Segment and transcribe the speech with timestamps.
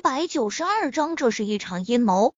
[0.00, 2.32] 一百九十二章，这是一场阴谋。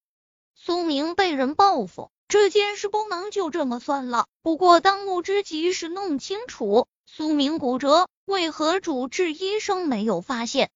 [0.56, 4.27] 苏明被人报复，这件事不能就这么算了。
[4.42, 10.72] 不过当务之急是弄清楚苏明骨折，为何主治医生没有发现？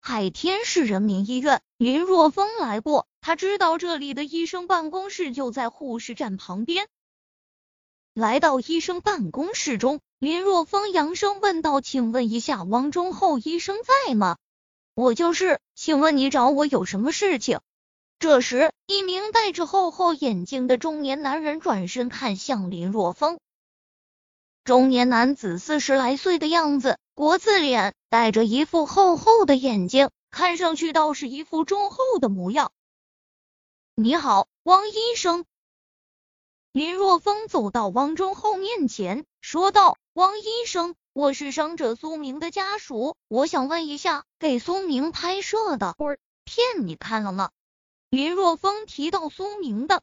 [0.00, 6.88] 海天市人民医院，林若风来过，他知道这里的医生办公室就在护士站旁边。
[8.12, 13.76] 来到医生办公室中，林若风扬声问道：“请问一下，王忠厚医生
[14.08, 14.36] 在吗
[14.94, 17.60] ？”“我就是，请问你找我有什么事情？”
[18.20, 23.38] 这时，一名戴着厚厚眼镜的中年男人转身看向林若风。
[24.62, 32.72] 中年男子四十来岁的样子，国字脸，戴着一副厚厚的眼镜，看上去倒是一副忠厚的模样。
[33.94, 35.44] 你好，汪医生。
[36.72, 45.94] 林若风走到汪忠厚面前，说道：“汪医生，我是伤者苏明的家属，我想问一下，给苏明拍摄的
[46.42, 47.52] 片你看了吗？”
[48.10, 50.02] 林若风提到苏明的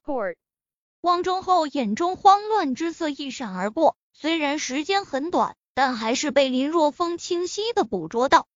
[1.02, 8.48] 汪忠厚眼中慌乱之色一闪而过，虽然时间很短，但还是被林若风清晰的捕捉到。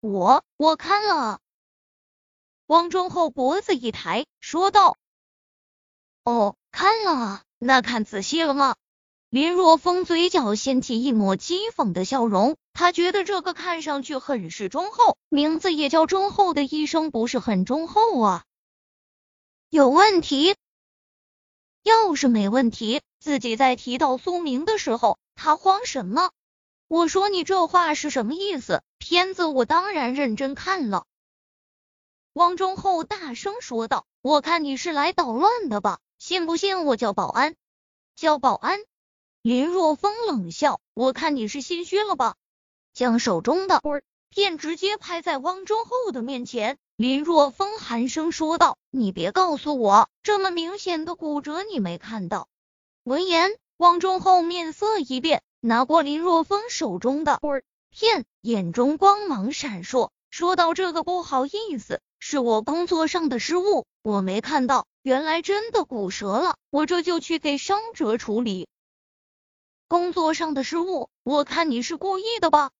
[0.00, 1.38] 我我看了。
[2.66, 4.96] 汪忠厚脖子一抬，说道
[6.24, 8.74] ：“哦。”看了，那看仔细了吗？
[9.30, 18.44] 林若风嘴角掀起一抹讥讽的笑容，他觉得这个看上去很是忠厚，名字也叫忠厚的医生不是很忠厚啊？
[19.68, 20.54] 有问题？
[21.82, 26.30] 要是没问题，自己在提到苏明的时候，他慌什么？
[26.86, 28.82] 我说你这话是什么意思？
[28.96, 31.04] 片子我当然认真看了。
[32.32, 37.56] 汪忠厚大声说道：“我看你是来捣乱的吧？”信不信我叫保安？
[38.16, 38.78] 叫保安？
[39.42, 42.34] 林若风冷笑，我看你是心虚了吧？
[42.92, 43.80] 将手中的
[44.28, 46.76] 片直接拍在汪忠厚的面前。
[46.96, 52.48] 林若风寒声说道：“你别告诉我，这么明显的骨折你没看到？”
[53.04, 57.40] 闻言，汪忠厚面色一变，拿过林若风手中的
[57.90, 68.68] 片，眼中光芒闪烁，说道：“这个不好意思，是我工作上的失误，我没看到。”原来真的骨折了，我这就去给伤者处理。
[69.88, 72.72] 工作上的失误，我看你是故意的吧？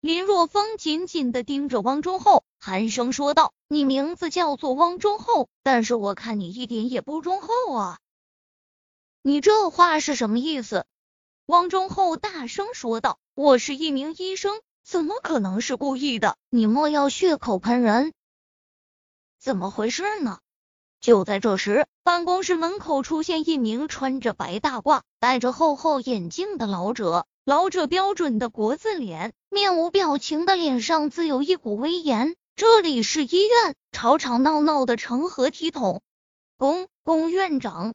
[0.00, 7.98] 林若风紧紧的盯着汪忠厚，寒声说道：“你名字叫做汪忠厚，但是我看你一点也不忠厚啊！
[9.22, 10.86] 你这话是什么意思？”
[11.46, 16.36] 汪忠厚大声说道：“我是一名医生，怎么可能是故意的？
[16.48, 18.12] 你莫要血口喷人！
[19.40, 20.38] 怎么回事呢？”
[21.02, 27.26] 就在这时，办公室门口出现一名穿着白大褂、戴着厚厚眼镜的老者。
[27.44, 32.36] 老者标准的国字脸，面无表情的脸上自有一股威严。
[32.54, 36.02] 这里是医院，吵吵闹闹的成何体统？
[36.56, 37.94] 龚龚院长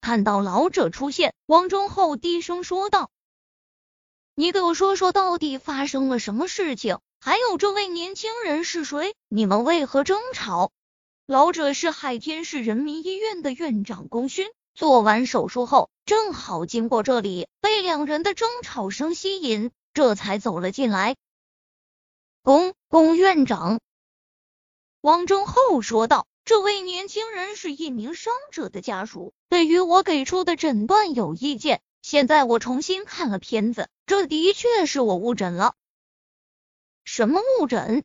[0.00, 3.10] 看到老者出现，王忠厚低声说道
[4.34, 7.00] ：“你给我说说，到底发生了什么事情？
[7.20, 9.14] 还有这位年轻人是谁？
[9.28, 10.72] 你们为何争吵？”
[11.26, 21.16] 老者是海天市人民医院的院长龚勋，做完手术后正好经过这里，被两人的争吵声吸引，这才走了进来。
[22.42, 23.80] 龚龚院长，
[25.00, 31.80] 王忠厚说道：“这位年轻人是一名伤者的家属，对于我给出的诊断有意见。
[32.02, 35.74] 现在我重新看了片子，这的确是我误诊了。
[37.02, 38.04] 什么误诊？”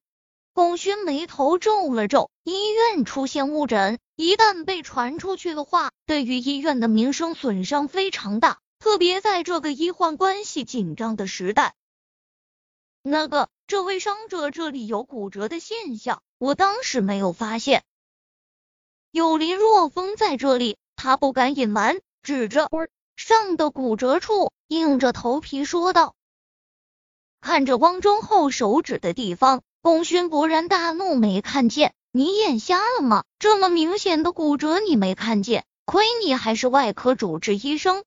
[0.60, 11.76] 龚勋眉头皱了皱，医院出现误诊，一旦被传出去的话，对于医院的名声损伤非常大，特别在这个医患关系紧张的时代。
[13.02, 17.86] 那个，这位伤者这里有骨折的现象，我当时没有发现。
[19.12, 22.70] 有林若风在这里，他不敢隐瞒，指着
[23.16, 26.16] 上的骨折处，硬着头皮说道。
[27.40, 29.62] 看着汪忠厚手指的地方。
[29.82, 31.94] 龚勋勃然大怒，没看见？
[32.12, 33.24] 你眼瞎了吗？
[33.40, 35.66] 这么明显的骨折你没看见？
[35.86, 38.04] 亏你还是外科主治医生。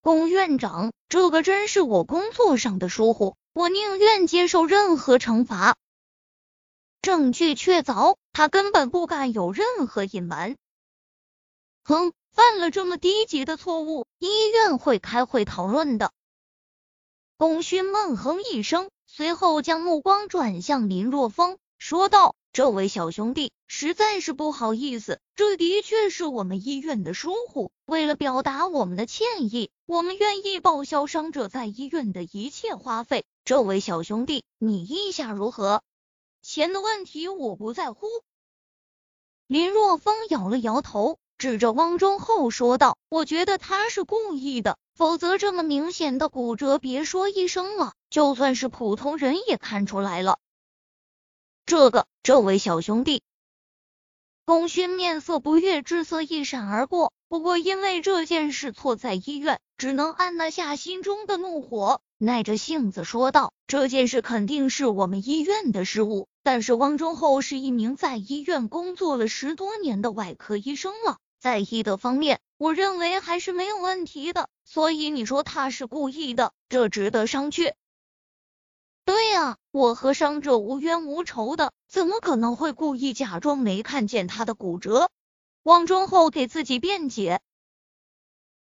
[0.00, 5.76] 龚院长，这个真是我工作上的疏忽，我宁愿接受任何惩罚。
[7.00, 10.56] 证据确凿，他根本不敢有任何隐瞒。
[11.84, 16.10] 哼，犯了这么低级的错误，医院会开会讨论的。
[17.36, 18.90] 龚勋闷哼一声。
[19.12, 27.72] 随后将目光转向林若风，说道：“这位小兄弟，实在是不好意思，这的确是我们医院的疏忽。
[27.86, 33.24] 为了表达我们的歉意，我们愿意报销伤者在医院的一切花费。
[33.44, 35.82] 这位小兄弟，你意下如何？”
[36.40, 38.06] 钱的问题我不在乎。
[39.48, 50.38] 林若风摇了摇头，指着汪忠厚说道：“我觉得他是故意的，否则这么明显的骨折，别说医生了，就算是普通人也看出来了。”
[51.64, 53.22] 这个，这位小兄弟，
[54.44, 57.10] 功勋面色不悦，之色一闪而过。
[57.30, 74.48] 不过因为这件事错在医院，只能按捺下心中的怒火，耐着性子说道：“这件事肯定是我们医院的失误，但是汪忠厚是一名在医院工作了十多年的外科医生了，在医德方面，我认为还是没有问题的。
[74.64, 77.72] 所以你说他是故意的，这值得商榷。”
[79.06, 85.10] 对呀，我和伤者无冤无仇的，怎么可能会故意假装没看见他的骨折？
[85.62, 87.40] 王忠厚给自己辩解：“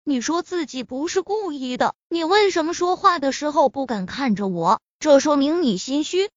[0.03, 4.81] 你说自己不是故意的，你为什么说话的时候不敢看着我？
[4.99, 6.31] 这说明你心虚。”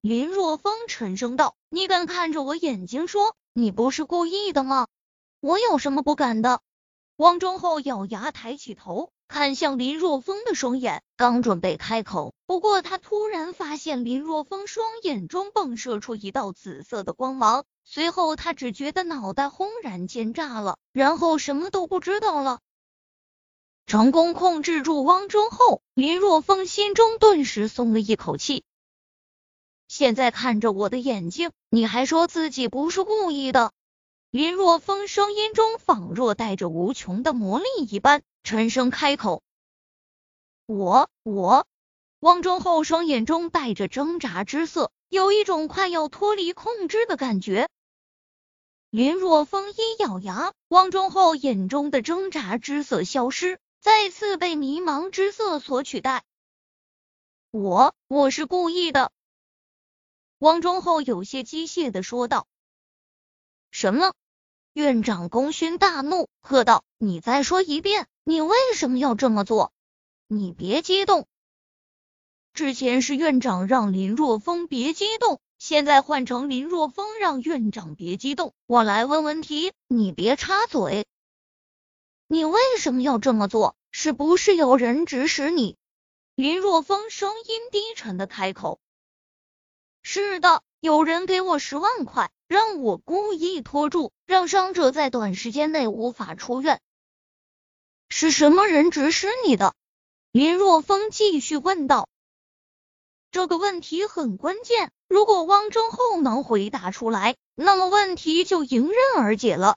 [0.00, 4.86] 林若风沉声道：“你敢看着我眼睛说你不是故意的吗？
[5.40, 6.60] 我有什么不敢的？”
[7.16, 9.10] 汪忠厚咬牙抬起头。
[9.30, 22.60] 看向林若风的双眼，刚准备开口，不过他突然发现林若风双眼中迸射出一道紫色的光芒，随后他只觉得脑袋轰然间炸了，然后什么都不知道了。
[23.86, 28.64] 成功控制住汪忠厚，林若风心中顿时松了一口气。
[29.88, 33.72] 现在看着我的眼睛，你还说自己不是故意的？
[34.38, 38.22] 林若风声音中仿若带着无穷的魔力一般。
[38.44, 39.42] 沉声开口
[40.64, 41.66] ：“我我。”
[42.20, 47.68] 汪忠厚双眼中带着挣扎之色，有一种快要脱离控制的感觉。
[48.90, 56.22] 林若风一咬牙，汪忠厚眼中的挣扎之色消失，再次被迷茫之色所取代。
[57.50, 59.10] 我我是故意的。”
[60.38, 62.46] 汪忠厚有些机械的说道。
[63.72, 64.14] “什么？”
[64.72, 69.72] 院长功勋大怒，喝道：“你再说一遍！”你为什么要这么做？
[70.26, 71.26] 你别激动。
[72.52, 78.52] 之前是院长让林若风别激动，现在换成林若风让院长别激动。
[78.66, 81.06] 我来问问题，你别插嘴。
[82.26, 83.74] 你为什么要这么做？
[83.90, 85.76] 是不是有人指使你？
[86.34, 88.78] 林若风声音低沉的开口。
[90.02, 96.80] 是的，有人给我十万块，让我故意拖住，让伤者在短时间内无法出院。
[98.08, 99.74] 是什么人指使你的？
[100.30, 102.08] 林若风继续问道。
[103.32, 109.76] 这个问题很关键，如果汪忠厚能回答出来，那么问题就迎刃而解了。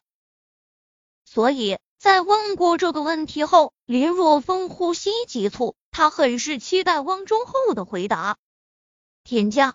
[1.25, 8.37] 所以在问过这个问题后，林若风呼吸急促，他很是期待汪忠厚的回答。
[9.23, 9.73] 天价。